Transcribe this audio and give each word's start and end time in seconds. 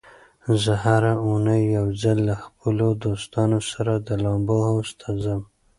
زه 0.63 0.73
هره 0.83 1.13
اونۍ 1.27 1.61
یو 1.77 1.87
ځل 2.01 2.17
له 2.29 2.35
خپلو 2.45 2.87
دوستانو 3.05 3.59
سره 3.71 3.93
د 4.07 4.09
لامبو 4.23 4.57
حوض 4.67 4.89
ته 5.01 5.09
ځم. 5.23 5.41